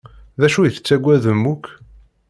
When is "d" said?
0.39-0.41